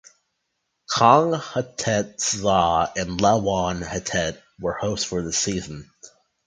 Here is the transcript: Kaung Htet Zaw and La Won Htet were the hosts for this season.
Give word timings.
Kaung 0.91 1.39
Htet 1.39 2.19
Zaw 2.19 2.87
and 2.95 3.21
La 3.21 3.37
Won 3.37 3.81
Htet 3.83 4.41
were 4.59 4.75
the 4.81 4.87
hosts 4.87 5.05
for 5.05 5.21
this 5.21 5.37
season. 5.37 5.91